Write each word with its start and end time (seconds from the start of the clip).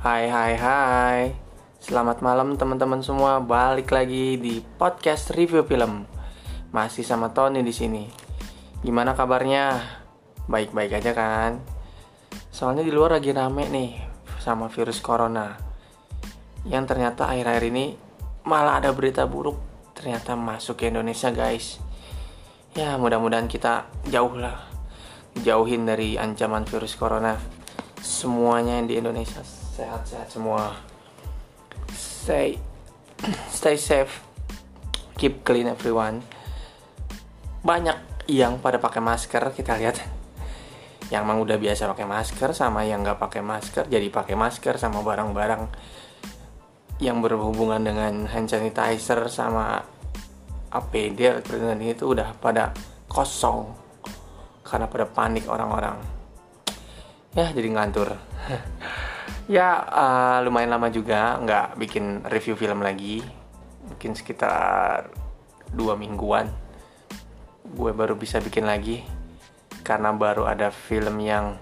Hai 0.00 0.32
hai 0.32 0.56
hai. 0.56 1.36
Selamat 1.76 2.24
malam 2.24 2.56
teman-teman 2.56 3.04
semua. 3.04 3.36
Balik 3.36 3.92
lagi 3.92 4.40
di 4.40 4.64
podcast 4.80 5.28
review 5.36 5.60
film. 5.60 6.08
Masih 6.72 7.04
sama 7.04 7.36
Tony 7.36 7.60
di 7.60 7.68
sini. 7.68 8.08
Gimana 8.80 9.12
kabarnya? 9.12 9.76
Baik-baik 10.48 11.04
aja 11.04 11.12
kan? 11.12 11.60
Soalnya 12.48 12.80
di 12.80 12.88
luar 12.88 13.20
lagi 13.20 13.28
rame 13.28 13.68
nih 13.68 14.00
Sama 14.40 14.72
virus 14.72 15.04
corona. 15.04 15.52
Yang 16.64 16.96
ternyata 16.96 17.28
akhir-akhir 17.28 17.64
ini 17.68 17.92
Malah 18.48 18.80
ada 18.80 18.96
berita 18.96 19.28
buruk 19.28 19.60
Ternyata 19.92 20.32
masuk 20.32 20.80
ke 20.80 20.88
Indonesia 20.88 21.28
guys. 21.28 21.76
Ya 22.72 22.96
mudah-mudahan 22.96 23.52
kita 23.52 23.84
jauh 24.08 24.32
lah. 24.32 24.64
Jauhin 25.44 25.84
dari 25.84 26.16
ancaman 26.16 26.64
virus 26.64 26.96
corona. 26.96 27.36
Semuanya 28.00 28.80
yang 28.80 28.88
di 28.88 28.96
Indonesia 28.96 29.59
sehat-sehat 29.80 30.28
semua. 30.28 30.76
Stay 31.96 32.60
stay 33.56 33.80
safe. 33.80 34.20
Keep 35.16 35.44
clean 35.44 35.72
everyone. 35.72 36.20
Banyak 37.64 38.28
yang 38.28 38.60
pada 38.60 38.76
pakai 38.76 39.00
masker 39.00 39.52
kita 39.56 39.80
lihat. 39.80 39.96
Yang 41.08 41.22
emang 41.26 41.40
udah 41.42 41.56
biasa 41.56 41.90
pakai 41.90 42.06
masker 42.06 42.50
sama 42.52 42.84
yang 42.86 43.02
nggak 43.02 43.18
pakai 43.18 43.42
masker 43.42 43.90
jadi 43.90 44.06
pakai 44.12 44.38
masker 44.38 44.78
sama 44.78 45.02
barang-barang 45.02 45.66
yang 47.02 47.18
berhubungan 47.24 47.82
dengan 47.82 48.28
hand 48.28 48.46
sanitizer 48.46 49.26
sama 49.26 49.82
APD 50.70 51.42
perlindungan 51.42 51.82
itu 51.82 52.14
udah 52.14 52.36
pada 52.38 52.70
kosong 53.10 53.74
karena 54.62 54.86
pada 54.86 55.08
panik 55.08 55.50
orang-orang. 55.50 55.98
Ya 57.34 57.50
jadi 57.50 57.74
ngantur 57.74 58.14
ya 59.50 59.82
uh, 59.82 60.38
lumayan 60.46 60.70
lama 60.70 60.86
juga 60.94 61.34
nggak 61.42 61.74
bikin 61.74 62.22
review 62.30 62.54
film 62.54 62.86
lagi. 62.86 63.18
Mungkin 63.90 64.14
sekitar 64.14 65.10
dua 65.74 65.98
mingguan 65.98 66.46
gue 67.66 67.90
baru 67.90 68.14
bisa 68.14 68.38
bikin 68.38 68.70
lagi. 68.70 69.02
Karena 69.82 70.14
baru 70.14 70.46
ada 70.46 70.70
film 70.70 71.18
yang 71.18 71.58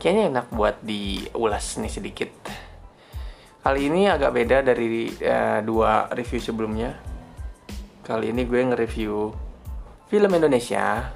kayaknya 0.00 0.32
enak 0.32 0.46
buat 0.48 0.80
diulas 0.80 1.76
nih 1.76 1.92
sedikit. 1.92 2.32
Kali 3.60 3.88
ini 3.88 4.08
agak 4.08 4.32
beda 4.32 4.64
dari 4.64 5.12
uh, 5.20 5.60
dua 5.60 6.08
review 6.16 6.40
sebelumnya. 6.40 6.96
Kali 8.04 8.32
ini 8.32 8.48
gue 8.48 8.60
nge-review 8.60 9.32
film 10.08 10.30
Indonesia. 10.32 11.12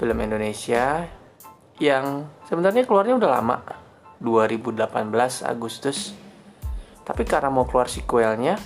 Film 0.00 0.16
Indonesia 0.20 1.04
yang 1.76 2.28
sebenarnya 2.48 2.86
keluarnya 2.86 3.18
udah 3.18 3.30
lama 3.36 3.87
2018 4.20 5.46
Agustus. 5.46 6.14
Tapi 7.02 7.22
karena 7.24 7.48
mau 7.48 7.64
keluar 7.64 7.88
sequelnya 7.88 8.58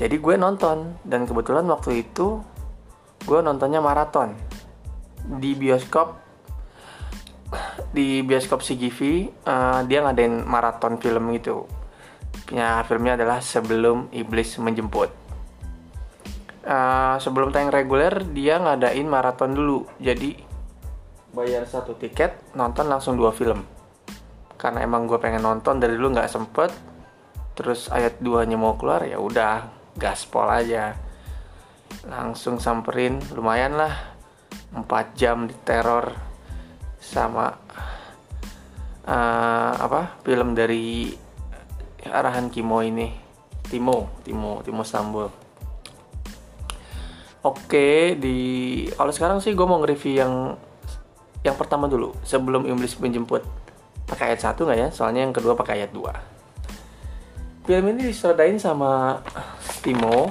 jadi 0.00 0.16
gue 0.16 0.34
nonton. 0.40 0.96
Dan 1.04 1.28
kebetulan 1.28 1.68
waktu 1.68 2.08
itu 2.08 2.40
gue 3.28 3.38
nontonnya 3.44 3.84
maraton 3.84 4.32
di 5.20 5.52
bioskop 5.52 6.16
di 7.92 8.24
bioskop 8.24 8.64
CGV 8.64 9.28
uh, 9.44 9.52
eh, 9.52 9.80
dia 9.84 10.00
ngadain 10.00 10.40
maraton 10.48 10.96
film 10.96 11.28
gitu. 11.36 11.68
Ya 12.48 12.80
filmnya 12.88 13.20
adalah 13.20 13.44
sebelum 13.44 14.08
iblis 14.10 14.56
menjemput. 14.56 15.12
Uh, 16.60 17.16
sebelum 17.20 17.52
tayang 17.52 17.72
reguler 17.72 18.24
dia 18.32 18.56
ngadain 18.56 19.04
maraton 19.04 19.52
dulu. 19.52 19.84
Jadi 20.00 20.40
bayar 21.30 21.66
satu 21.66 21.94
tiket 21.96 22.54
nonton 22.58 22.86
langsung 22.90 23.14
dua 23.14 23.30
film. 23.30 23.62
Karena 24.60 24.84
emang 24.84 25.08
gue 25.08 25.16
pengen 25.16 25.40
nonton 25.40 25.80
dari 25.80 25.96
dulu 25.96 26.14
nggak 26.14 26.30
sempet. 26.30 26.70
Terus 27.56 27.92
ayat 27.92 28.20
2 28.24 28.48
nya 28.48 28.56
mau 28.56 28.76
keluar 28.76 29.04
ya 29.04 29.20
udah 29.20 29.68
gaspol 29.96 30.48
aja. 30.48 30.96
Langsung 32.08 32.60
samperin 32.60 33.20
lumayan 33.32 33.76
lah. 33.76 33.94
4 34.72 34.86
jam 35.18 35.48
di 35.48 35.56
teror 35.64 36.14
sama 37.00 37.50
uh, 39.08 39.72
apa 39.74 40.20
film 40.22 40.52
dari 40.52 41.10
arahan 42.04 42.52
Kimo 42.52 42.84
ini. 42.84 43.30
Timo 43.70 44.18
Timo 44.26 44.66
Timo 44.66 44.82
Sambul 44.82 45.30
Oke 47.46 48.18
di 48.18 48.38
kalau 48.92 49.14
sekarang 49.14 49.38
sih 49.38 49.54
gue 49.54 49.64
mau 49.64 49.80
nge-review 49.80 50.14
yang 50.18 50.34
yang 51.40 51.56
pertama 51.56 51.88
dulu 51.88 52.12
sebelum 52.22 52.68
iblis 52.68 52.96
menjemput 53.00 53.44
pakai 54.04 54.34
ayat 54.34 54.40
satu 54.44 54.68
nggak 54.68 54.78
ya? 54.78 54.88
Soalnya 54.92 55.24
yang 55.24 55.32
kedua 55.32 55.56
pakai 55.56 55.84
ayat 55.84 55.92
2 55.92 56.40
film 57.70 57.94
ini 57.94 58.10
disutradain 58.10 58.58
sama 58.58 59.22
Timo. 59.78 60.26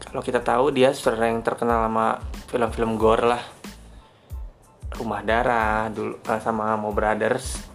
Kalau 0.00 0.24
kita 0.24 0.40
tahu 0.40 0.72
dia 0.72 0.96
sutradara 0.96 1.28
yang 1.28 1.44
terkenal 1.44 1.84
sama 1.84 2.24
film-film 2.48 2.96
gore 2.96 3.36
lah. 3.36 3.44
Rumah 4.96 5.20
Darah 5.20 5.92
dulu 5.92 6.16
eh, 6.24 6.40
sama 6.40 6.72
Mo 6.80 6.96
Brothers. 6.96 7.68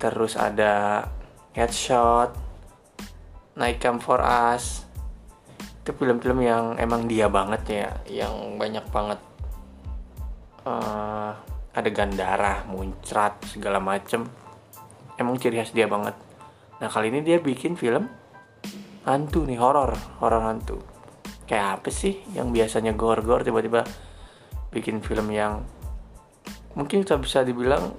Terus 0.00 0.40
ada 0.40 1.04
Headshot 1.52 2.32
Night 3.60 3.84
Come 3.84 4.00
For 4.00 4.24
Us. 4.24 4.88
Itu 5.84 5.92
film-film 5.92 6.40
yang 6.40 6.80
emang 6.80 7.04
dia 7.04 7.28
banget 7.28 7.62
ya 7.68 7.90
yang 8.08 8.56
banyak 8.56 8.88
banget 8.88 9.20
uh, 10.64 11.32
adegan 11.74 12.12
darah 12.14 12.64
muncrat 12.68 13.38
segala 13.48 13.78
macem. 13.78 14.26
Emang 15.14 15.38
ciri 15.38 15.60
khas 15.60 15.70
dia 15.70 15.86
banget. 15.86 16.16
Nah 16.82 16.88
kali 16.90 17.14
ini 17.14 17.22
dia 17.22 17.38
bikin 17.38 17.78
film 17.78 18.10
hantu 19.04 19.46
nih 19.46 19.60
horor 19.60 19.94
horor 20.18 20.42
hantu. 20.42 20.80
Kayak 21.44 21.80
apa 21.80 21.90
sih 21.92 22.24
yang 22.32 22.50
biasanya 22.50 22.96
gor-gor 22.96 23.44
tiba-tiba 23.44 23.84
bikin 24.74 25.04
film 25.04 25.30
yang 25.30 25.62
mungkin 26.74 27.06
kita 27.06 27.20
bisa 27.22 27.46
dibilang 27.46 27.94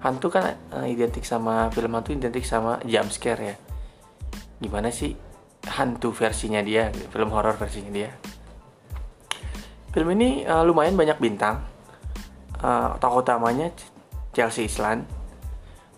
hantu 0.00 0.32
kan 0.32 0.56
uh, 0.72 0.86
identik 0.88 1.26
sama 1.26 1.68
film 1.74 1.92
hantu 1.92 2.14
identik 2.14 2.46
sama 2.46 2.80
jump 2.86 3.12
scare 3.12 3.42
ya. 3.42 3.56
Gimana 4.62 4.88
sih 4.88 5.12
hantu 5.68 6.14
versinya 6.14 6.62
dia 6.64 6.88
film 7.12 7.28
horor 7.34 7.58
versinya 7.58 7.92
dia? 7.92 8.10
Film 9.92 10.08
ini 10.14 10.46
uh, 10.46 10.62
lumayan 10.64 10.94
banyak 10.94 11.18
bintang 11.18 11.77
uh, 12.62 12.98
tokoh 12.98 13.22
utamanya 13.22 13.70
Chelsea 14.32 14.66
Islan. 14.66 15.04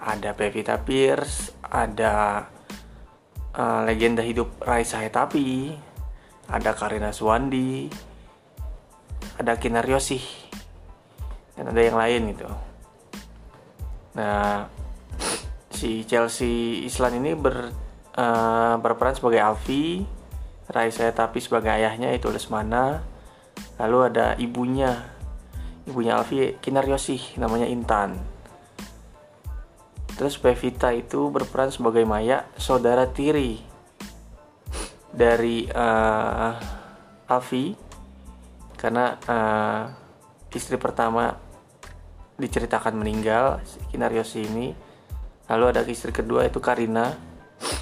Ada 0.00 0.32
Pevita 0.32 0.81
Pierce 0.81 1.53
ada 1.60 2.48
uh, 3.53 3.81
legenda 3.84 4.25
hidup 4.25 4.56
Raisa 4.65 4.97
Hetapi 4.97 5.76
ada 6.50 6.75
Karina 6.75 7.15
Suwandi 7.15 7.87
ada 9.38 9.56
Kinar 9.56 9.87
Yosi 9.87 10.21
dan 11.54 11.71
ada 11.71 11.81
yang 11.81 11.97
lain 12.00 12.22
gitu. 12.34 12.48
Nah 14.16 14.66
si 15.71 16.04
Chelsea 16.04 16.84
Islan 16.84 17.21
ini 17.21 17.32
ber, 17.32 17.72
uh, 18.16 18.75
berperan 18.81 19.16
sebagai 19.16 19.41
Alfi 19.41 20.04
Raisa 20.69 21.06
Hetapi 21.09 21.38
sebagai 21.41 21.72
ayahnya 21.72 22.12
itu 22.12 22.28
Lesmana 22.28 23.00
lalu 23.81 23.98
ada 24.12 24.37
ibunya 24.37 25.19
ibunya 25.91 26.15
Alfi 26.15 26.55
Kinaryosi 26.62 27.34
namanya 27.37 27.67
Intan. 27.67 28.15
Terus 30.15 30.39
Pevita 30.39 30.95
itu 30.95 31.28
berperan 31.28 31.75
sebagai 31.75 32.06
Maya 32.06 32.47
saudara 32.55 33.11
tiri 33.11 33.59
dari 35.11 35.67
uh, 35.67 36.55
Alfi 37.27 37.75
karena 38.78 39.19
uh, 39.27 39.83
istri 40.54 40.78
pertama 40.78 41.34
diceritakan 42.39 42.95
meninggal 42.95 43.60
Kinaryosi 43.91 44.47
ini. 44.47 44.72
Lalu 45.51 45.65
ada 45.66 45.83
istri 45.91 46.15
kedua 46.15 46.47
itu 46.47 46.63
Karina 46.63 47.10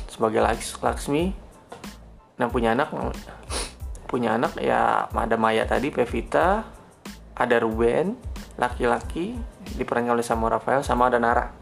sebagai 0.08 0.40
Laksmi. 0.80 1.46
Dan 2.38 2.54
punya 2.54 2.70
anak 2.70 2.94
punya 4.06 4.38
anak 4.38 4.56
ya 4.62 5.10
ada 5.10 5.34
Maya 5.34 5.66
tadi 5.66 5.90
Pevita 5.90 6.77
ada 7.38 7.56
Ruben 7.62 8.18
laki-laki 8.58 9.38
diperankan 9.78 10.18
oleh 10.18 10.26
Samuel 10.26 10.58
Rafael 10.58 10.82
sama 10.82 11.06
ada 11.06 11.22
Nara. 11.22 11.54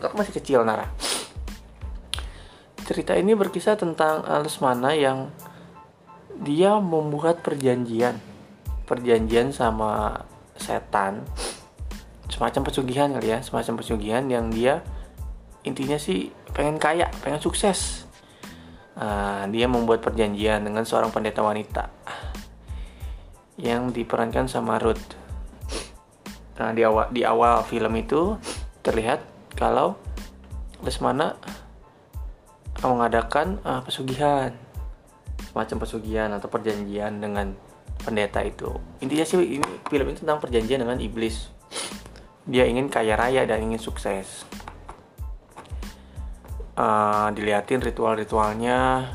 Enggak 0.00 0.16
masih 0.16 0.32
kecil 0.32 0.64
Nara. 0.64 0.88
Cerita 2.88 3.12
ini 3.12 3.36
berkisah 3.36 3.76
tentang 3.76 4.24
Lesmana 4.24 4.96
yang 4.96 5.28
dia 6.40 6.80
membuat 6.80 7.44
perjanjian. 7.44 8.16
Perjanjian 8.88 9.52
sama 9.52 10.24
setan. 10.56 11.28
Semacam 12.32 12.64
pesugihan 12.64 13.12
kali 13.12 13.28
ya 13.28 13.44
semacam 13.44 13.84
pesugihan 13.84 14.24
yang 14.32 14.48
dia 14.48 14.80
intinya 15.66 16.00
sih 16.00 16.32
pengen 16.56 16.80
kaya 16.80 17.12
pengen 17.20 17.44
sukses. 17.44 18.08
Uh, 18.98 19.46
dia 19.54 19.70
membuat 19.70 20.02
perjanjian 20.02 20.58
dengan 20.66 20.82
seorang 20.82 21.14
pendeta 21.14 21.38
wanita 21.38 21.86
yang 23.58 23.90
diperankan 23.90 24.46
sama 24.46 24.78
Ruth. 24.78 25.18
Nah, 26.58 26.70
di 26.74 26.82
awal 26.82 27.10
di 27.10 27.22
awal 27.26 27.62
film 27.66 27.94
itu 27.98 28.38
terlihat 28.82 29.22
kalau 29.54 29.98
Lesmana 30.82 31.34
mengadakan 32.78 33.58
uh, 33.66 33.82
pesugihan 33.82 34.54
semacam 35.50 35.76
pesugihan 35.82 36.30
atau 36.30 36.46
perjanjian 36.46 37.18
dengan 37.18 37.50
pendeta 37.98 38.46
itu. 38.46 38.78
Intinya 39.02 39.26
sih 39.26 39.58
ini 39.58 39.66
film 39.90 40.06
itu 40.14 40.22
tentang 40.22 40.38
perjanjian 40.38 40.86
dengan 40.86 41.02
iblis. 41.02 41.50
Dia 42.46 42.62
ingin 42.70 42.86
kaya 42.86 43.18
raya 43.18 43.42
dan 43.42 43.66
ingin 43.66 43.82
sukses. 43.82 44.46
Uh, 46.78 47.26
diliatin 47.34 47.82
ritual-ritualnya 47.82 49.10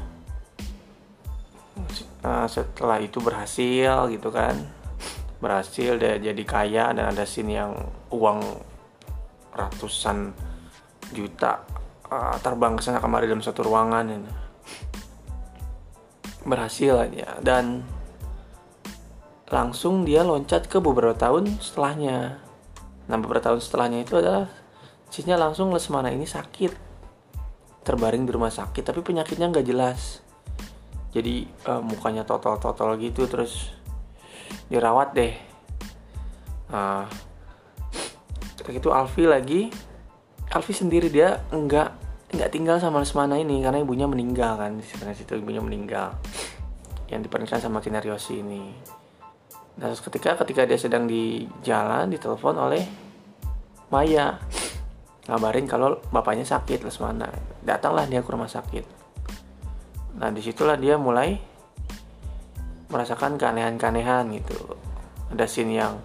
uh, 2.23 2.47
setelah 2.47 2.97
itu 3.03 3.19
berhasil 3.19 4.07
gitu 4.09 4.31
kan. 4.31 4.55
Berhasil 5.43 5.99
dia 5.99 6.15
jadi 6.17 6.43
kaya 6.47 6.95
dan 6.95 7.11
ada 7.11 7.27
scene 7.27 7.59
yang 7.59 7.75
uang 8.09 8.39
ratusan 9.53 10.31
juta 11.11 11.61
uh, 12.07 12.39
terbang 12.39 12.79
ke 12.79 12.81
sana 12.81 13.03
kemari 13.03 13.27
dalam 13.27 13.43
satu 13.43 13.67
ruangan 13.67 14.07
ini. 14.07 14.31
Berhasil 16.47 16.95
aja. 16.95 17.37
Dan 17.43 17.83
langsung 19.51 20.07
dia 20.07 20.23
loncat 20.25 20.65
ke 20.71 20.79
beberapa 20.79 21.13
tahun 21.13 21.59
setelahnya. 21.59 22.39
Nah 23.11 23.17
beberapa 23.19 23.51
tahun 23.51 23.59
setelahnya 23.59 24.07
itu 24.07 24.17
adalah 24.17 24.47
Cisnya 25.13 25.37
langsung 25.37 25.69
Lesmana 25.69 26.09
ini 26.09 26.25
sakit. 26.25 26.73
Terbaring 27.83 28.25
di 28.25 28.31
rumah 28.33 28.49
sakit 28.49 28.81
tapi 28.81 29.05
penyakitnya 29.05 29.51
nggak 29.51 29.67
jelas 29.67 30.22
jadi 31.13 31.45
uh, 31.69 31.79
mukanya 31.79 32.25
total-total 32.25 32.97
gitu 32.97 33.29
terus 33.29 33.71
dirawat 34.67 35.13
deh 35.13 35.33
uh, 36.73 37.05
itu 38.67 38.89
Alfi 38.89 39.29
lagi 39.29 39.69
Alfi 40.49 40.73
sendiri 40.73 41.13
dia 41.13 41.39
nggak 41.53 41.89
nggak 42.33 42.49
tinggal 42.49 42.81
sama 42.81 43.05
Lesmana 43.05 43.37
ini 43.37 43.61
karena 43.61 43.85
ibunya 43.85 44.09
meninggal 44.09 44.57
kan 44.57 44.81
sebenarnya 44.81 45.21
situ 45.21 45.37
ibunya 45.37 45.61
meninggal 45.61 46.17
yang 47.13 47.21
diperankan 47.21 47.61
sama 47.61 47.77
Tina 47.77 48.01
Ryoshi 48.01 48.41
ini. 48.41 48.73
Nah, 49.77 49.89
ketika 49.93 50.37
ketika 50.41 50.65
dia 50.65 50.77
sedang 50.81 51.05
di 51.05 51.45
jalan 51.61 52.09
ditelepon 52.09 52.57
oleh 52.57 52.81
Maya 53.93 54.41
ngabarin 55.29 55.69
kalau 55.69 56.01
bapaknya 56.09 56.45
sakit 56.45 56.81
Lesmana. 56.81 57.29
Datanglah 57.61 58.09
dia 58.09 58.25
ke 58.25 58.29
rumah 58.33 58.49
sakit. 58.49 59.02
Nah, 60.17 60.29
di 60.29 60.41
situlah 60.45 60.77
dia 60.77 60.97
mulai 60.97 61.37
merasakan 62.93 63.41
keanehan-keanehan 63.41 64.29
gitu. 64.37 64.77
Ada 65.33 65.49
scene 65.49 65.73
yang 65.81 65.97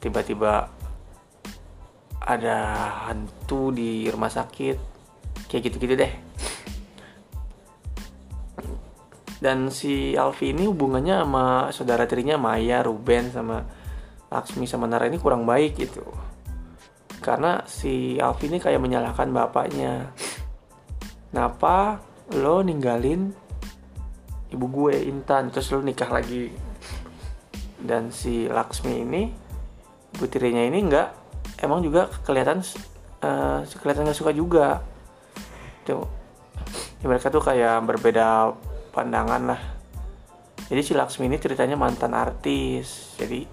tiba-tiba 0.00 0.68
ada 2.26 2.56
hantu 3.08 3.72
di 3.72 4.10
rumah 4.12 4.28
sakit 4.28 4.76
kayak 5.48 5.62
gitu-gitu 5.72 5.94
deh. 5.96 6.12
Dan 9.36 9.68
si 9.68 10.16
Alfi 10.16 10.52
ini 10.52 10.64
hubungannya 10.64 11.22
sama 11.22 11.44
saudara 11.70 12.08
tirinya 12.08 12.40
Maya, 12.40 12.80
Ruben 12.82 13.30
sama 13.30 13.62
Laksmi 14.26 14.66
sama 14.66 14.90
Nara 14.90 15.06
ini 15.06 15.22
kurang 15.22 15.46
baik 15.46 15.78
gitu. 15.80 16.02
Karena 17.22 17.62
si 17.68 18.18
Alfi 18.18 18.50
ini 18.50 18.58
kayak 18.58 18.80
menyalahkan 18.82 19.30
bapaknya. 19.30 20.10
Kenapa 21.30 22.00
lo 22.34 22.58
ninggalin 22.66 23.30
ibu 24.50 24.66
gue 24.66 25.06
Intan 25.06 25.54
terus 25.54 25.70
lo 25.70 25.82
nikah 25.82 26.10
lagi. 26.10 26.50
Dan 27.76 28.10
si 28.10 28.50
Laksmi 28.50 29.04
ini 29.06 29.22
ibu 30.16 30.24
tirinya 30.26 30.64
ini 30.64 30.78
enggak 30.82 31.14
emang 31.62 31.84
juga 31.84 32.10
kelihatan 32.26 32.64
uh, 33.22 33.62
kelihatan 33.78 34.10
gak 34.10 34.18
suka 34.18 34.32
juga. 34.34 34.82
Itu 35.84 36.02
ya 36.98 37.06
mereka 37.06 37.30
tuh 37.30 37.44
kayak 37.44 37.84
berbeda 37.86 38.50
pandangan 38.90 39.42
lah. 39.54 39.60
Jadi 40.66 40.82
si 40.82 40.92
Laksmi 40.98 41.30
ini 41.30 41.38
ceritanya 41.38 41.78
mantan 41.78 42.10
artis. 42.16 43.14
Jadi 43.14 43.46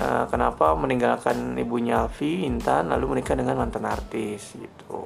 uh, 0.00 0.24
kenapa 0.32 0.72
meninggalkan 0.72 1.52
ibunya 1.60 2.00
Alfi 2.00 2.48
Intan 2.48 2.88
lalu 2.88 3.18
menikah 3.18 3.36
dengan 3.36 3.60
mantan 3.60 3.84
artis 3.84 4.56
gitu 4.56 5.04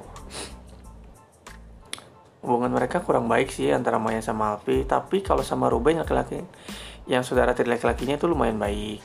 hubungan 2.41 2.73
mereka 2.73 3.05
kurang 3.05 3.29
baik 3.29 3.53
sih 3.53 3.69
antara 3.69 4.01
Maya 4.01 4.21
sama 4.21 4.57
Alfi 4.57 4.85
tapi 4.85 5.21
kalau 5.21 5.45
sama 5.45 5.69
Ruben 5.69 6.01
laki-laki 6.01 6.41
yang 7.05 7.21
saudara 7.21 7.53
tiri 7.53 7.69
laki-lakinya 7.69 8.17
itu 8.17 8.25
lumayan 8.29 8.61
baik. 8.61 9.01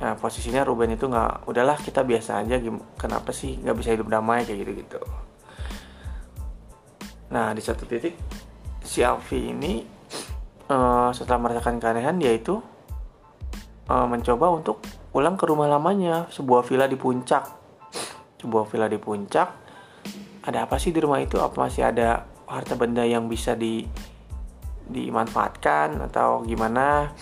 Nah, 0.00 0.16
posisinya 0.16 0.64
Ruben 0.64 0.96
itu 0.96 1.06
nggak, 1.06 1.44
udahlah 1.44 1.76
kita 1.76 2.00
biasa 2.00 2.40
aja, 2.40 2.56
kenapa 2.96 3.36
sih 3.36 3.60
nggak 3.60 3.76
bisa 3.76 3.92
hidup 3.92 4.08
damai? 4.08 4.48
kayak 4.48 4.64
gitu-gitu. 4.64 5.00
Nah 7.30 7.54
di 7.54 7.62
satu 7.62 7.86
titik 7.86 8.18
si 8.82 9.06
Alfi 9.06 9.54
ini 9.54 9.86
uh, 10.66 11.14
setelah 11.14 11.38
merasakan 11.38 11.78
keanehan 11.78 12.18
dia 12.18 12.34
itu 12.34 12.58
uh, 13.86 14.06
mencoba 14.10 14.50
untuk 14.50 14.82
pulang 15.14 15.38
ke 15.38 15.46
rumah 15.46 15.70
lamanya 15.70 16.26
sebuah 16.34 16.66
villa 16.66 16.90
di 16.90 16.98
puncak. 16.98 17.46
Sebuah 18.42 18.66
villa 18.66 18.90
di 18.90 18.98
puncak 18.98 19.69
ada 20.44 20.64
apa 20.64 20.80
sih 20.80 20.92
di 20.94 21.00
rumah 21.00 21.20
itu? 21.20 21.36
Apa 21.36 21.68
masih 21.68 21.84
ada 21.84 22.24
harta 22.48 22.74
benda 22.74 23.04
yang 23.04 23.28
bisa 23.28 23.52
di 23.52 23.84
dimanfaatkan 24.90 26.00
atau 26.10 26.42
gimana? 26.42 27.12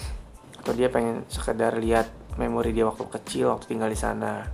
Atau 0.58 0.72
dia 0.74 0.88
pengen 0.90 1.26
sekedar 1.26 1.78
lihat 1.78 2.10
memori 2.38 2.70
dia 2.70 2.86
waktu 2.86 3.04
kecil 3.08 3.54
waktu 3.54 3.74
tinggal 3.74 3.90
di 3.90 3.98
sana? 3.98 4.46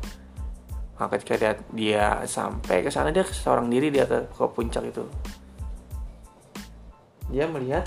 Nah, 0.94 1.10
ketika 1.10 1.34
dia, 1.34 1.52
dia 1.74 2.04
sampai 2.24 2.86
ke 2.86 2.90
sana 2.90 3.10
dia 3.10 3.26
seorang 3.26 3.66
diri 3.66 3.90
dia 3.90 4.06
ke, 4.06 4.30
ke 4.30 4.44
puncak 4.54 4.88
itu. 4.88 5.04
Dia 7.34 7.50
melihat 7.50 7.84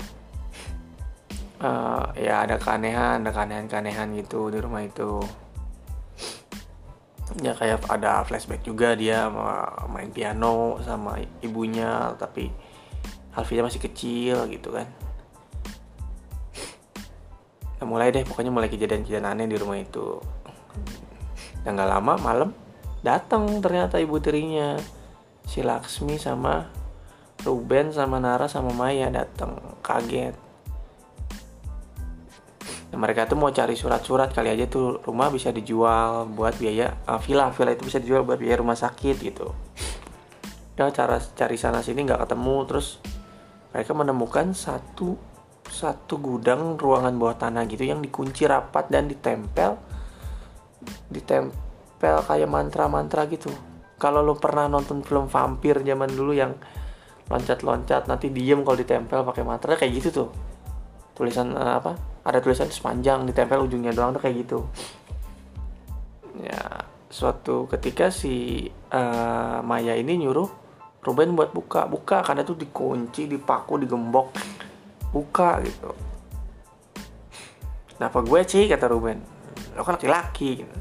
uh, 1.62 2.12
ya 2.14 2.44
ada 2.46 2.60
keanehan 2.60 3.24
ada 3.24 3.32
keanehan-keanehan 3.34 4.14
gitu 4.18 4.52
di 4.52 4.58
rumah 4.60 4.84
itu 4.84 5.22
ya 7.36 7.52
kayak 7.52 7.84
ada 7.92 8.24
flashback 8.24 8.64
juga 8.64 8.96
dia 8.96 9.28
main 9.92 10.08
piano 10.08 10.80
sama 10.80 11.20
ibunya 11.44 12.16
tapi 12.16 12.48
Alvia 13.36 13.62
masih 13.62 13.78
kecil 13.78 14.50
gitu 14.50 14.74
kan. 14.74 14.88
Nah, 17.78 17.86
mulai 17.86 18.10
deh 18.10 18.26
pokoknya 18.26 18.50
mulai 18.50 18.66
kejadian-kejadian 18.66 19.28
aneh 19.28 19.46
di 19.46 19.54
rumah 19.54 19.78
itu. 19.78 20.18
Dan 21.62 21.78
gak 21.78 21.86
lama 21.86 22.18
malam 22.18 22.50
datang 23.06 23.62
ternyata 23.62 24.02
ibu 24.02 24.18
tirinya. 24.18 24.74
Si 25.46 25.62
Laksmi 25.62 26.18
sama 26.18 26.66
Ruben 27.46 27.94
sama 27.94 28.18
Nara 28.18 28.50
sama 28.50 28.74
Maya 28.74 29.08
datang 29.14 29.78
kaget 29.80 30.47
mereka 32.96 33.28
tuh 33.28 33.36
mau 33.36 33.52
cari 33.52 33.76
surat-surat 33.76 34.32
kali 34.32 34.48
aja 34.48 34.64
tuh 34.64 35.04
rumah 35.04 35.28
bisa 35.28 35.52
dijual 35.52 36.24
buat 36.32 36.56
biaya 36.56 37.04
uh, 37.04 37.20
villa 37.20 37.52
villa 37.52 37.76
itu 37.76 37.84
bisa 37.84 38.00
dijual 38.00 38.24
buat 38.24 38.40
biaya 38.40 38.64
rumah 38.64 38.80
sakit 38.80 39.16
gitu. 39.20 39.52
Ya 40.80 40.88
cara 40.88 41.20
cari 41.20 41.56
sana 41.60 41.84
sini 41.84 42.08
nggak 42.08 42.24
ketemu 42.24 42.56
terus 42.64 42.96
mereka 43.76 43.92
menemukan 43.92 44.56
satu 44.56 45.20
satu 45.68 46.16
gudang 46.16 46.80
ruangan 46.80 47.12
bawah 47.20 47.36
tanah 47.36 47.68
gitu 47.68 47.84
yang 47.84 48.00
dikunci 48.00 48.48
rapat 48.48 48.88
dan 48.88 49.04
ditempel 49.04 49.76
ditempel 51.12 52.24
kayak 52.24 52.48
mantra-mantra 52.48 53.28
gitu. 53.28 53.52
Kalau 54.00 54.24
lo 54.24 54.40
pernah 54.40 54.64
nonton 54.64 55.04
film 55.04 55.28
vampir 55.28 55.84
zaman 55.84 56.08
dulu 56.08 56.32
yang 56.32 56.56
loncat-loncat 57.28 58.08
nanti 58.08 58.32
diem 58.32 58.64
kalau 58.64 58.80
ditempel 58.80 59.28
pakai 59.28 59.44
materai 59.44 59.76
kayak 59.76 59.92
gitu 60.00 60.08
tuh. 60.24 60.28
Tulisan 61.12 61.52
uh, 61.52 61.76
apa 61.76 62.07
ada 62.28 62.44
tulisan 62.44 62.68
sepanjang 62.68 63.24
ditempel 63.24 63.64
ujungnya 63.64 63.96
doang 63.96 64.12
tuh 64.12 64.20
kayak 64.20 64.36
gitu. 64.44 64.68
Ya 66.44 66.84
suatu 67.08 67.64
ketika 67.72 68.12
si 68.12 68.68
uh, 68.92 69.64
Maya 69.64 69.96
ini 69.96 70.20
nyuruh 70.20 70.68
Ruben 71.00 71.32
buat 71.32 71.56
buka. 71.56 71.88
Buka 71.88 72.20
karena 72.20 72.44
tuh 72.44 72.60
dikunci 72.60 73.24
dipaku 73.24 73.80
digembok. 73.80 74.28
Buka 75.08 75.62
gitu. 75.64 75.90
Kenapa 77.96 78.20
gue 78.20 78.40
sih? 78.44 78.68
Kata 78.68 78.92
Ruben. 78.92 79.18
Lo 79.72 79.86
kan 79.86 79.96
laki-laki 79.96 80.62
gitu. 80.62 80.76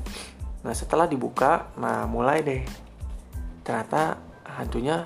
nah 0.65 0.75
setelah 0.75 1.07
dibuka 1.07 1.71
nah 1.79 2.03
mulai 2.09 2.43
deh. 2.43 2.59
Ternyata 3.63 4.19
hantunya 4.43 5.05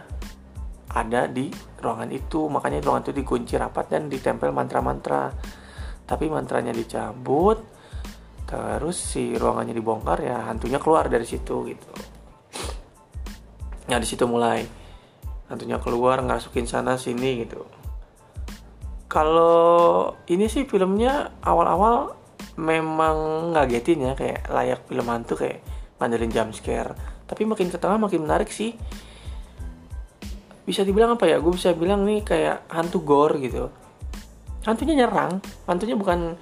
ada 0.89 1.29
di 1.29 1.53
ruangan 1.77 2.09
itu. 2.09 2.49
Makanya 2.49 2.81
ruangan 2.81 3.05
itu 3.05 3.13
dikunci 3.21 3.53
rapat 3.61 3.93
dan 3.93 4.09
ditempel 4.09 4.49
mantra-mantra 4.49 5.29
tapi 6.11 6.27
mantranya 6.27 6.75
dicabut 6.75 7.63
terus 8.43 8.99
si 8.99 9.31
ruangannya 9.31 9.71
dibongkar 9.71 10.19
ya 10.19 10.43
hantunya 10.51 10.75
keluar 10.75 11.07
dari 11.07 11.23
situ 11.23 11.71
gitu. 11.71 11.91
Nah 13.87 13.95
di 13.95 14.03
situ 14.03 14.27
mulai. 14.27 14.59
Hantunya 15.47 15.79
keluar 15.79 16.19
ngerasukin 16.19 16.67
sana 16.67 16.99
sini 16.99 17.47
gitu. 17.47 17.63
Kalau 19.07 20.11
ini 20.27 20.51
sih 20.51 20.67
filmnya 20.67 21.31
awal-awal 21.39 22.11
memang 22.59 23.51
ngagetin 23.55 24.11
ya 24.11 24.13
kayak 24.15 24.51
layak 24.51 24.83
film 24.91 25.07
hantu 25.07 25.39
kayak 25.39 25.63
ngandelin 25.95 26.31
jump 26.35 26.51
scare. 26.51 26.91
Tapi 27.23 27.47
makin 27.47 27.71
ke 27.71 27.79
tengah 27.79 27.95
makin 27.95 28.27
menarik 28.27 28.51
sih. 28.51 28.75
Bisa 30.67 30.83
dibilang 30.83 31.15
apa 31.15 31.23
ya? 31.23 31.39
Gue 31.39 31.55
bisa 31.55 31.71
bilang 31.71 32.03
nih 32.03 32.19
kayak 32.19 32.67
hantu 32.67 32.99
gore 32.99 33.39
gitu 33.39 33.71
hantunya 34.65 35.05
nyerang. 35.05 35.41
Hantunya 35.65 35.95
bukan 35.97 36.37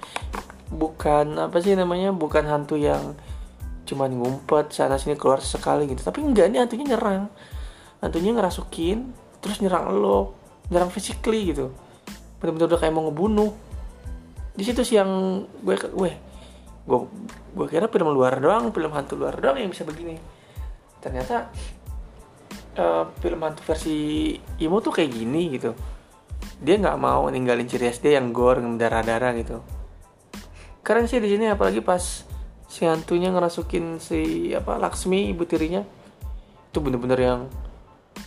bukan 0.70 1.26
apa 1.36 1.58
sih 1.58 1.74
namanya 1.74 2.14
bukan 2.14 2.46
hantu 2.46 2.78
yang 2.78 3.18
cuman 3.88 4.14
ngumpet 4.14 4.70
sana 4.70 5.00
sini 5.00 5.16
keluar 5.16 5.42
sekali 5.42 5.90
gitu. 5.90 6.04
Tapi 6.04 6.22
enggak 6.22 6.52
ini 6.52 6.58
hantunya 6.60 6.94
nyerang. 6.94 7.26
Hantunya 8.00 8.32
ngerasukin 8.36 9.12
terus 9.40 9.58
nyerang 9.64 9.92
lo 9.96 10.36
nyerang 10.68 10.92
physically 10.92 11.52
gitu. 11.52 11.72
Bener-bener 12.38 12.70
udah 12.70 12.80
kayak 12.80 12.94
mau 12.94 13.04
ngebunuh. 13.08 13.50
Di 14.54 14.62
situ 14.66 14.84
sih 14.84 15.00
yang 15.00 15.42
gue 15.64 15.76
gue 15.76 16.10
gue 16.80 16.98
gue 17.54 17.66
kira 17.68 17.86
film 17.92 18.10
luar 18.12 18.40
doang 18.40 18.72
film 18.72 18.92
hantu 18.92 19.14
luar 19.16 19.36
doang 19.40 19.56
yang 19.58 19.72
bisa 19.72 19.82
begini. 19.82 20.16
Ternyata 21.00 21.48
uh, 22.76 23.04
film 23.18 23.40
hantu 23.40 23.60
versi 23.64 24.36
Imo 24.60 24.78
tuh 24.84 24.92
kayak 24.92 25.10
gini 25.10 25.56
gitu 25.56 25.72
dia 26.60 26.76
nggak 26.76 26.98
mau 27.00 27.24
ninggalin 27.32 27.64
ciri 27.64 27.88
khas 27.88 28.04
dia 28.04 28.20
yang 28.20 28.36
gore 28.36 28.60
darah 28.76 29.00
darah 29.00 29.32
gitu. 29.32 29.64
Keren 30.84 31.08
sih 31.08 31.16
di 31.20 31.32
sini 31.32 31.48
apalagi 31.48 31.80
pas 31.80 32.28
si 32.68 32.84
hantunya 32.84 33.32
ngerasukin 33.32 33.96
si 33.96 34.52
apa 34.52 34.76
Laksmi 34.76 35.32
ibu 35.32 35.48
tirinya. 35.48 35.80
Itu 36.70 36.84
bener-bener 36.84 37.18
yang 37.18 37.40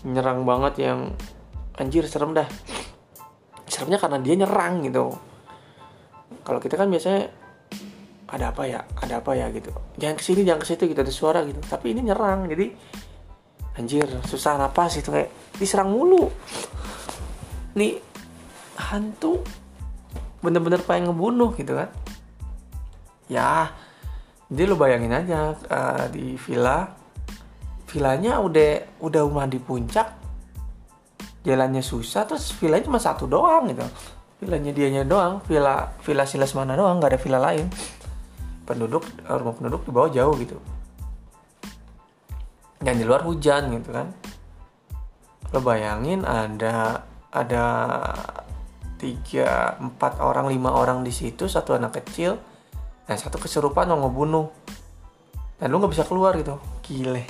nyerang 0.04 0.44
banget 0.44 0.82
yang 0.82 1.14
anjir 1.78 2.10
serem 2.10 2.34
dah. 2.34 2.50
Seremnya 3.70 4.02
karena 4.02 4.18
dia 4.18 4.36
nyerang 4.36 4.82
gitu. 4.86 5.14
Kalau 6.44 6.60
kita 6.60 6.76
kan 6.76 6.90
biasanya 6.90 7.30
ada 8.34 8.50
apa 8.50 8.66
ya? 8.66 8.82
Ada 8.98 9.22
apa 9.22 9.32
ya? 9.38 9.48
gitu. 9.54 9.70
Jangan 10.02 10.16
ke 10.18 10.24
sini 10.26 10.42
jangan 10.42 10.62
ke 10.66 10.68
situ 10.74 10.84
gitu 10.90 11.00
ada 11.06 11.14
suara 11.14 11.40
gitu. 11.46 11.62
Tapi 11.62 11.94
ini 11.94 12.02
nyerang 12.10 12.50
jadi 12.50 12.66
anjir 13.78 14.06
susah 14.26 14.58
napas 14.58 14.98
itu 14.98 15.10
kayak 15.10 15.30
diserang 15.58 15.94
mulu. 15.94 16.30
Nih 17.78 18.13
hantu 18.94 19.42
bener-bener 20.46 20.78
pengen 20.86 21.10
ngebunuh 21.10 21.58
gitu 21.58 21.74
kan. 21.74 21.90
Ya 23.26 23.74
jadi 24.54 24.70
lo 24.70 24.78
bayangin 24.78 25.10
aja 25.10 25.58
uh, 25.58 26.06
di 26.14 26.38
villa 26.38 26.94
villanya 27.90 28.38
udah 28.38 29.02
udah 29.02 29.22
rumah 29.26 29.50
di 29.50 29.58
puncak 29.58 30.14
jalannya 31.42 31.82
susah 31.82 32.30
terus 32.30 32.54
villanya 32.62 32.86
cuma 32.86 33.02
satu 33.02 33.26
doang 33.26 33.66
gitu. 33.74 33.82
Villanya 34.44 34.70
dianya 34.76 35.04
doang 35.08 35.42
villa 35.50 35.98
villa 36.06 36.30
silas 36.30 36.54
mana 36.54 36.78
doang 36.78 37.02
nggak 37.02 37.18
ada 37.18 37.20
villa 37.20 37.40
lain. 37.42 37.66
Penduduk 38.64 39.04
eh, 39.26 39.34
rumah 39.34 39.56
penduduk 39.58 39.82
di 39.90 39.92
bawah 39.92 40.12
jauh 40.14 40.36
gitu. 40.38 40.58
Dan 42.84 43.00
di 43.00 43.08
luar 43.08 43.26
hujan 43.26 43.74
gitu 43.74 43.90
kan. 43.90 44.14
Lo 45.50 45.60
bayangin 45.66 46.28
ada 46.28 47.08
ada 47.34 47.64
tiga 49.04 49.76
empat 49.84 50.24
orang 50.24 50.48
lima 50.48 50.72
orang 50.72 51.04
di 51.04 51.12
situ 51.12 51.52
satu 51.52 51.76
anak 51.76 52.00
kecil 52.00 52.40
Nah 53.04 53.18
satu 53.20 53.36
kesurupan 53.40 53.92
mau 53.92 54.08
ngebunuh. 54.08 54.48
Dan 55.60 55.72
lu 55.72 55.80
gak 55.84 55.94
bisa 55.96 56.06
keluar 56.08 56.36
gitu. 56.40 56.60
Gile. 56.84 57.28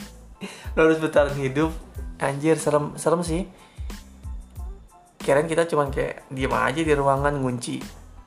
Lu 0.78 0.80
harus 0.86 1.02
bertahan 1.02 1.34
hidup. 1.38 1.74
Anjir 2.22 2.56
serem, 2.62 2.94
serem 2.96 3.22
sih. 3.26 3.50
Kirain 5.20 5.48
kita 5.48 5.66
cuman 5.66 5.90
kayak 5.90 6.28
diem 6.28 6.52
aja 6.52 6.82
di 6.84 6.92
ruangan 6.92 7.32
ngunci 7.40 7.80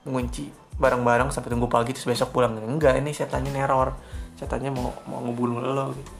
Ngunci 0.08 0.48
bareng-bareng 0.80 1.28
sampai 1.28 1.52
tunggu 1.52 1.68
pagi 1.68 1.92
terus 1.92 2.08
besok 2.08 2.32
pulang. 2.32 2.56
Enggak 2.56 2.96
ini 3.00 3.12
setannya 3.12 3.52
neror 3.52 3.96
Setannya 4.36 4.72
mau 4.72 4.92
mau 5.08 5.20
ngebunuh 5.24 5.60
lo 5.60 5.92
gitu. 5.96 6.12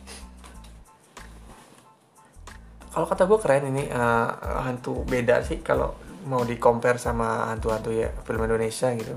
Kalau 2.97 3.05
kata 3.05 3.29
gue 3.29 3.39
keren 3.45 3.65
ini 3.77 3.93
uh, 3.93 4.65
hantu 4.65 5.05
beda 5.05 5.45
sih. 5.45 5.61
Kalau 5.61 5.93
mau 6.27 6.43
di 6.43 6.59
compare 6.59 6.99
sama 6.99 7.51
hantu-hantu 7.55 7.95
ya 7.95 8.11
film 8.27 8.43
Indonesia 8.43 8.91
gitu. 8.95 9.15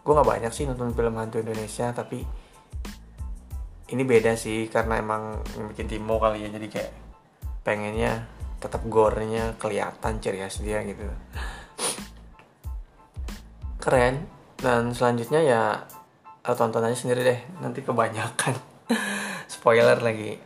Gue 0.00 0.12
nggak 0.12 0.28
banyak 0.28 0.52
sih 0.52 0.68
nonton 0.68 0.92
film 0.92 1.16
hantu 1.16 1.40
Indonesia 1.40 1.92
tapi 1.92 2.20
ini 3.90 4.02
beda 4.06 4.38
sih 4.38 4.70
karena 4.70 5.02
emang 5.02 5.42
bikin 5.74 5.90
Timo 5.90 6.22
kali 6.22 6.46
ya 6.46 6.48
jadi 6.52 6.66
kayak 6.70 6.92
pengennya 7.66 8.28
tetap 8.60 8.84
gornya 8.86 9.56
kelihatan 9.56 10.20
ciri 10.20 10.38
khas 10.44 10.60
dia 10.60 10.84
gitu. 10.84 11.04
Keren. 13.80 14.38
Dan 14.60 14.92
selanjutnya 14.92 15.40
ya 15.40 15.62
tonton 16.44 16.84
aja 16.84 16.92
sendiri 16.92 17.24
deh 17.24 17.40
nanti 17.64 17.80
kebanyakan. 17.80 18.52
Spoiler 19.52 19.96
lagi. 20.04 20.36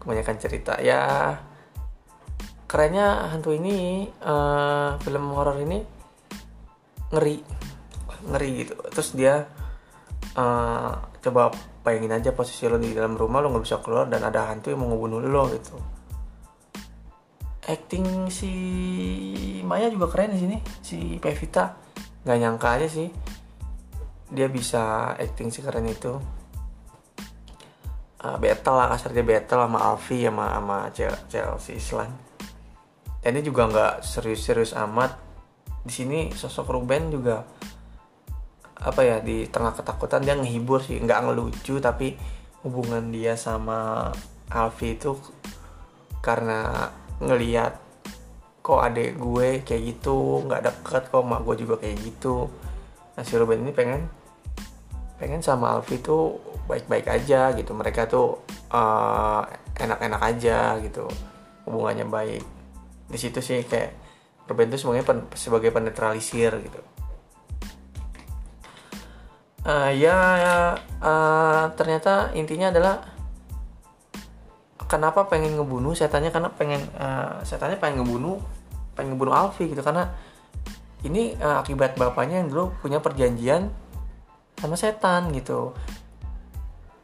Kebanyakan 0.00 0.36
cerita. 0.40 0.80
Ya 0.80 1.36
kerennya 2.68 3.32
hantu 3.32 3.56
ini 3.56 4.04
uh, 4.20 5.00
film 5.00 5.32
horor 5.32 5.56
ini 5.64 5.80
ngeri 7.08 7.40
ngeri 8.28 8.50
gitu. 8.60 8.76
Terus 8.92 9.10
dia 9.16 9.48
uh, 10.36 10.92
coba 11.24 11.48
bayangin 11.80 12.20
aja 12.20 12.36
posisi 12.36 12.68
lo 12.68 12.76
di 12.76 12.92
dalam 12.92 13.16
rumah 13.16 13.40
lo 13.40 13.48
nggak 13.48 13.64
bisa 13.64 13.80
keluar 13.80 14.12
dan 14.12 14.20
ada 14.20 14.52
hantu 14.52 14.68
yang 14.68 14.84
mau 14.84 14.92
ngebunuh 14.92 15.24
lo 15.24 15.48
gitu. 15.48 15.80
Acting 17.64 18.28
si 18.28 18.52
Maya 19.64 19.88
juga 19.88 20.12
keren 20.12 20.36
di 20.36 20.40
sini 20.44 20.56
si 20.84 21.16
Pevita. 21.16 21.72
Nggak 22.28 22.36
nyangka 22.36 22.68
aja 22.76 22.88
sih 22.92 23.08
dia 24.28 24.44
bisa 24.52 25.16
acting 25.16 25.48
si 25.48 25.64
keren 25.64 25.88
itu. 25.88 26.20
Uh, 28.18 28.36
battle 28.36 28.76
lah 28.76 28.92
kasar 28.92 29.16
dia 29.16 29.24
battle 29.24 29.64
sama 29.64 29.78
Alfi 29.88 30.28
sama 30.28 30.52
sama 30.52 30.76
Chelsea 31.32 31.80
Islan. 31.80 32.27
dan 32.27 32.27
ini 33.30 33.40
juga 33.44 33.68
nggak 33.68 33.94
serius-serius 34.04 34.72
amat. 34.76 35.16
Di 35.84 35.92
sini 35.92 36.18
sosok 36.32 36.72
Ruben 36.74 37.12
juga 37.12 37.44
apa 38.78 39.02
ya 39.02 39.18
di 39.18 39.50
tengah 39.50 39.74
ketakutan 39.74 40.22
dia 40.22 40.34
ngehibur 40.38 40.82
sih. 40.82 40.98
Nggak 41.00 41.28
ngelucu 41.28 41.80
tapi 41.82 42.14
hubungan 42.62 43.10
dia 43.14 43.38
sama 43.38 44.10
Alfi 44.48 44.96
itu 44.96 45.14
karena 46.24 46.90
ngeliat 47.22 47.78
kok 48.60 48.84
adek 48.84 49.16
gue 49.16 49.48
kayak 49.64 49.82
gitu 49.96 50.44
nggak 50.44 50.68
deket 50.68 51.02
kok 51.08 51.24
mak 51.24 51.42
gue 51.46 51.64
juga 51.64 51.80
kayak 51.80 51.96
gitu. 52.04 52.50
Nah 53.16 53.22
si 53.24 53.34
Ruben 53.34 53.64
ini 53.64 53.72
pengen 53.72 54.06
pengen 55.18 55.42
sama 55.42 55.74
Alfi 55.78 55.98
tuh 55.98 56.38
baik-baik 56.68 57.08
aja 57.08 57.50
gitu. 57.56 57.72
Mereka 57.74 58.06
tuh 58.06 58.38
uh, 58.70 59.42
enak-enak 59.78 60.22
aja 60.22 60.76
gitu. 60.84 61.08
Hubungannya 61.64 62.06
baik 62.08 62.57
di 63.08 63.18
situ 63.18 63.40
sih 63.40 63.64
kayak 63.64 64.08
Ruben 64.48 64.72
tuh 64.72 64.80
sebagai 64.80 65.04
pen, 65.04 65.18
sebagai 65.36 65.70
penetralisir 65.72 66.52
gitu. 66.64 66.80
Uh, 69.68 69.92
ya 69.92 70.16
uh, 71.04 71.68
ternyata 71.76 72.32
intinya 72.32 72.72
adalah 72.72 73.04
kenapa 74.88 75.28
pengen 75.28 75.60
ngebunuh 75.60 75.92
setannya? 75.92 76.32
Karena 76.32 76.48
pengen 76.48 76.80
uh, 76.96 77.44
setannya 77.44 77.76
pengen 77.76 78.00
ngebunuh 78.00 78.40
pengen 78.96 79.14
ngebunuh 79.14 79.36
Alfi 79.36 79.68
gitu. 79.68 79.84
Karena 79.84 80.08
ini 81.04 81.36
uh, 81.36 81.60
akibat 81.60 82.00
bapaknya 82.00 82.40
yang 82.40 82.48
dulu 82.48 82.72
punya 82.80 83.04
perjanjian 83.04 83.68
sama 84.56 84.80
setan 84.80 85.28
gitu. 85.36 85.76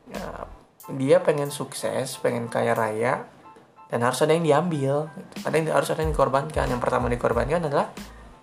Ya, 0.09 0.49
dia 0.97 1.17
pengen 1.21 1.53
sukses 1.53 2.17
pengen 2.25 2.49
kaya 2.49 2.73
raya 2.73 3.29
dan 3.93 4.01
harus 4.01 4.25
ada 4.25 4.33
yang 4.33 4.49
diambil. 4.49 5.13
Ada 5.45 5.55
yang 5.55 5.69
harus 5.71 5.93
ada 5.93 6.01
yang 6.01 6.17
dikorbankan. 6.17 6.67
Yang 6.73 6.81
pertama 6.81 7.07
dikorbankan 7.13 7.69
adalah 7.69 7.93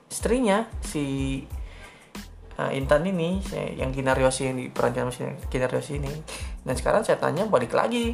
istrinya 0.08 0.70
si 0.86 1.40
uh, 2.62 2.72
Intan 2.72 3.02
ini 3.10 3.42
yang 3.78 3.90
Kinaryoshi 3.90 4.54
yang 4.54 4.58
diperankan 4.62 5.10
sama 5.10 5.34
Kinaryoshi 5.50 5.98
ini. 5.98 6.14
Dan 6.62 6.78
sekarang 6.78 7.02
saya 7.02 7.18
tanya 7.18 7.50
balik 7.50 7.74
lagi. 7.74 8.14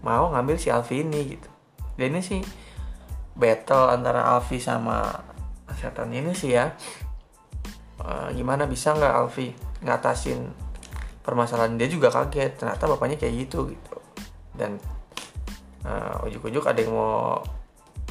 Mau 0.00 0.32
ngambil 0.32 0.56
si 0.56 0.72
Alfi 0.72 1.04
ini 1.04 1.36
gitu. 1.36 1.48
Dan 2.00 2.16
ini 2.16 2.22
sih 2.24 2.40
battle 3.36 3.92
antara 3.92 4.24
Alfi 4.32 4.56
sama 4.56 5.04
setan 5.76 6.08
ini 6.08 6.32
sih 6.32 6.56
ya. 6.56 6.72
Uh, 8.00 8.32
gimana 8.32 8.64
bisa 8.64 8.96
nggak 8.96 9.12
Alfi 9.12 9.52
ngatasin 9.84 10.40
permasalahan? 11.20 11.76
Dia 11.76 11.92
juga 11.92 12.08
kaget. 12.08 12.64
Ternyata 12.64 12.88
bapaknya 12.88 13.20
kayak 13.20 13.34
gitu 13.44 13.68
gitu. 13.68 13.96
Dan 14.56 14.80
uh, 15.84 16.24
ujuk-ujuk 16.24 16.64
ada 16.64 16.80
yang 16.80 16.96
mau 16.96 17.44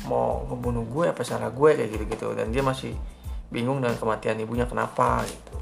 mau 0.06 0.46
ngebunuh 0.50 0.86
gue 0.90 1.06
apa 1.12 1.22
salah 1.26 1.50
gue 1.50 1.72
kayak 1.76 1.90
gitu 1.90 2.04
gitu 2.06 2.28
dan 2.38 2.54
dia 2.54 2.62
masih 2.62 2.94
bingung 3.50 3.82
dengan 3.82 3.98
kematian 3.98 4.42
ibunya 4.42 4.66
kenapa 4.66 5.26
gitu. 5.26 5.56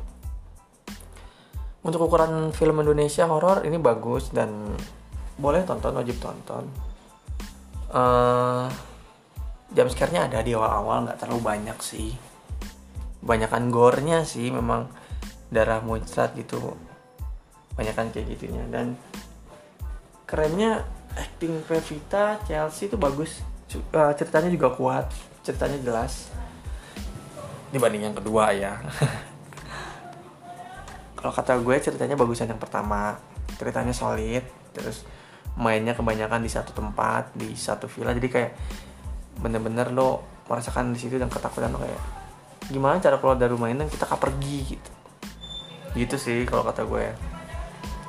Untuk 1.84 2.08
ukuran 2.08 2.56
film 2.56 2.80
Indonesia 2.80 3.28
horor 3.28 3.68
ini 3.68 3.76
bagus 3.76 4.32
dan 4.32 4.72
boleh 5.36 5.68
tonton 5.68 6.00
wajib 6.00 6.16
tonton. 6.24 6.64
Uh, 7.94 8.72
jam 9.76 9.92
scare-nya 9.92 10.32
ada 10.32 10.40
di 10.40 10.56
awal-awal 10.56 11.06
nggak 11.06 11.20
terlalu 11.20 11.42
banyak 11.44 11.78
sih. 11.84 12.16
Banyakan 13.20 13.68
gornya 13.68 14.24
sih 14.24 14.48
memang 14.48 14.88
darah 15.52 15.84
muncrat 15.84 16.32
gitu. 16.40 16.76
Banyakan 17.76 18.16
kayak 18.16 18.32
gitunya. 18.32 18.64
Dan 18.72 18.96
kerennya 20.24 20.88
acting 21.20 21.62
Pevita 21.68 22.40
Chelsea 22.48 22.88
itu 22.88 22.96
bagus 22.96 23.44
Eh, 23.78 24.14
ceritanya 24.18 24.50
juga 24.54 24.74
kuat 24.74 25.10
ceritanya 25.44 25.78
jelas. 25.84 26.32
Dibanding 27.70 28.10
yang 28.10 28.16
kedua 28.16 28.56
ya. 28.56 28.80
Kalau 31.20 31.34
kata 31.36 31.60
gue 31.60 31.76
ceritanya 31.84 32.16
bagusan 32.16 32.50
yang 32.50 32.62
pertama. 32.62 33.20
Ceritanya 33.60 33.94
solid 33.94 34.42
terus 34.74 35.06
mainnya 35.54 35.94
kebanyakan 35.94 36.42
di 36.42 36.50
satu 36.50 36.74
tempat 36.74 37.36
di 37.36 37.54
satu 37.54 37.92
villa. 37.92 38.16
Jadi 38.16 38.28
kayak 38.32 38.52
bener-bener 39.44 39.92
lo 39.92 40.24
merasakan 40.48 40.96
di 40.96 41.00
situ 41.00 41.20
dan 41.20 41.30
ketakutan 41.30 41.72
lo 41.72 41.80
kayak 41.80 42.02
gimana 42.72 42.96
cara 43.04 43.20
keluar 43.20 43.36
dari 43.36 43.52
rumah 43.52 43.68
ini 43.68 43.84
dan 43.84 43.92
kita 43.92 44.08
kak 44.08 44.20
pergi 44.24 44.58
gitu. 44.66 44.92
Gitu 45.94 46.16
sih 46.18 46.40
kalau 46.48 46.66
kata 46.66 46.88
gue. 46.88 47.06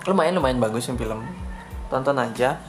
Lumayan 0.08 0.38
lumayan 0.38 0.62
bagus 0.62 0.86
yang 0.86 0.96
film. 0.96 1.20
Tonton 1.90 2.16
aja. 2.20 2.62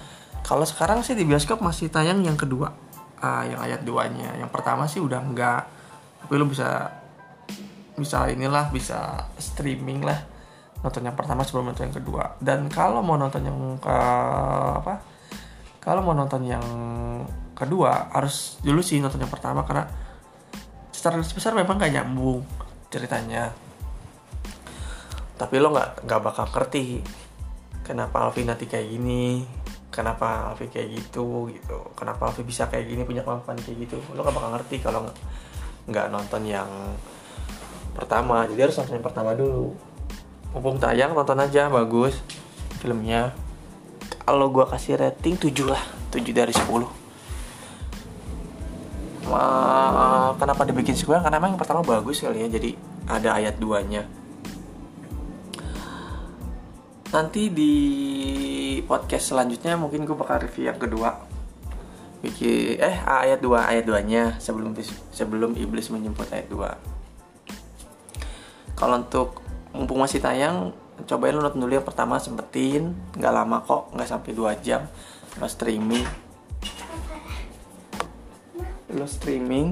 Kalau 0.46 0.62
sekarang 0.62 1.02
sih 1.02 1.18
di 1.18 1.26
bioskop 1.26 1.58
masih 1.58 1.90
tayang 1.90 2.22
yang 2.22 2.38
kedua 2.38 2.85
ah, 3.26 3.44
yang 3.50 3.60
ayat 3.62 3.82
2 3.82 4.16
nya 4.18 4.30
yang 4.38 4.52
pertama 4.54 4.86
sih 4.86 5.02
udah 5.02 5.20
enggak 5.22 5.66
tapi 6.22 6.34
lo 6.38 6.46
bisa 6.46 6.94
bisa 7.96 8.28
inilah 8.30 8.70
bisa 8.70 9.30
streaming 9.40 10.04
lah 10.04 10.36
nonton 10.86 11.02
yang 11.02 11.18
pertama 11.18 11.42
sebelum 11.42 11.74
nonton 11.74 11.90
yang 11.90 11.98
kedua. 11.98 12.38
Dan 12.38 12.70
kalau 12.70 13.02
mau 13.02 13.18
nonton 13.18 13.42
yang 13.42 13.58
ke 13.82 13.98
apa 14.78 15.02
kalau 15.82 16.06
mau 16.06 16.14
nonton 16.14 16.46
yang 16.46 16.66
kedua 17.58 18.14
harus 18.14 18.62
dulu 18.62 18.86
sih 18.86 19.02
nonton 19.02 19.22
yang 19.22 19.34
pertama 19.34 19.66
karena 19.66 19.90
secara 20.94 21.18
besar 21.18 21.58
memang 21.58 21.82
gak 21.82 21.90
nyambung 21.90 22.46
ceritanya. 22.94 23.50
Tapi 25.36 25.56
lo 25.60 25.74
nggak 25.74 26.06
nggak 26.06 26.22
bakal 26.22 26.46
ngerti 26.54 27.02
kenapa 27.82 28.24
Alfi 28.24 28.46
nanti 28.46 28.70
kayak 28.70 28.88
gini 28.88 29.44
kenapa 29.94 30.52
Alfi 30.54 30.70
kayak 30.70 30.90
gitu 30.94 31.50
gitu. 31.54 31.78
Kenapa 31.98 32.30
Alfi 32.30 32.46
bisa 32.46 32.68
kayak 32.70 32.86
gini 32.90 33.02
punya 33.04 33.22
kemampuan 33.26 33.58
kayak 33.58 33.90
gitu? 33.90 33.98
Lo 34.14 34.22
gak 34.22 34.36
bakal 34.36 34.52
ngerti 34.58 34.76
kalau 34.82 35.08
nggak 35.90 36.08
nonton 36.10 36.42
yang 36.46 36.70
pertama. 37.96 38.46
Jadi 38.50 38.60
harus 38.60 38.76
nonton 38.78 38.96
yang 39.00 39.06
pertama 39.06 39.32
dulu. 39.34 39.74
Mumpung 40.56 40.80
tayang 40.80 41.12
nonton 41.12 41.40
aja 41.40 41.68
bagus 41.68 42.20
filmnya. 42.80 43.36
Kalau 44.26 44.50
gua 44.50 44.66
kasih 44.66 44.98
rating 44.98 45.38
7 45.38 45.70
lah 45.70 45.84
7 46.10 46.34
dari 46.34 46.50
10 46.50 47.06
Ma, 49.26 50.38
kenapa 50.38 50.70
dibikin 50.70 50.94
sequel 50.94 51.18
karena 51.18 51.42
emang 51.42 51.58
yang 51.58 51.62
pertama 51.62 51.82
bagus 51.82 52.22
kali 52.22 52.46
ya 52.46 52.48
jadi 52.48 52.78
ada 53.10 53.34
ayat 53.42 53.58
2 53.58 53.90
nya 53.90 54.06
nanti 57.14 57.54
di 57.54 57.74
podcast 58.86 59.34
selanjutnya 59.34 59.78
mungkin 59.78 60.06
gue 60.06 60.18
bakal 60.18 60.42
review 60.46 60.70
yang 60.70 60.80
kedua. 60.80 61.10
Bikin 62.26 62.82
eh 62.82 62.98
ayat 63.06 63.44
2 63.44 63.54
ayat 63.54 63.86
2 63.86 64.10
nya 64.10 64.24
sebelum 64.42 64.74
sebelum 65.14 65.54
iblis 65.54 65.94
menjemput 65.94 66.26
ayat 66.34 66.50
2 66.50 66.96
kalau 68.76 69.00
untuk 69.00 69.40
mumpung 69.72 70.04
masih 70.04 70.20
tayang 70.20 70.76
cobain 71.08 71.32
lu 71.32 71.40
nonton 71.40 71.64
dulu 71.64 71.80
yang 71.80 71.88
pertama 71.88 72.20
sempetin. 72.20 72.92
Nggak 73.16 73.34
lama 73.34 73.58
kok 73.64 73.96
nggak 73.96 74.08
sampai 74.08 74.32
2 74.36 74.52
jam. 74.60 74.84
Lo 75.40 75.48
streaming. 75.48 76.04
Lo 78.92 79.08
streaming. 79.08 79.72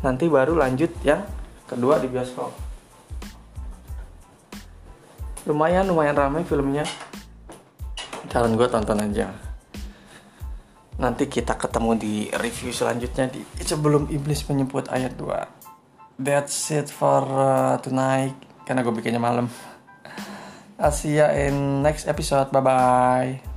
Nanti 0.00 0.24
baru 0.32 0.56
lanjut 0.56 0.90
yang 1.04 1.22
kedua 1.68 2.00
di 2.00 2.08
bioskop 2.08 2.71
lumayan 5.48 5.88
lumayan 5.88 6.16
ramai 6.16 6.42
filmnya. 6.46 6.86
Calon 8.30 8.56
gue 8.56 8.68
tonton 8.70 9.02
aja. 9.02 9.32
Nanti 11.00 11.26
kita 11.26 11.58
ketemu 11.58 11.90
di 11.98 12.14
review 12.36 12.70
selanjutnya 12.70 13.32
di 13.32 13.42
sebelum 13.60 14.06
iblis 14.12 14.44
menyebut 14.46 14.86
ayat 14.92 15.16
2 15.18 15.62
that's 16.22 16.70
it 16.70 16.88
for 16.88 17.26
uh, 17.26 17.76
tonight. 17.82 18.34
Karena 18.62 18.86
gue 18.86 18.94
bikinnya 18.94 19.22
malam. 19.22 19.50
I'll 20.78 20.94
see 20.94 21.18
ya 21.18 21.30
in 21.34 21.82
next 21.82 22.06
episode. 22.10 22.50
Bye 22.50 22.62
bye 22.62 23.51